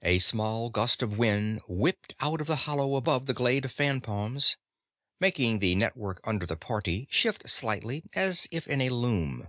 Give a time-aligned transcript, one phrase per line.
[0.00, 4.00] A small gust of wind whipped out of the hollow above the glade of fan
[4.00, 4.56] palms,
[5.20, 9.48] making the network under the party shift slightly, as if in a loom.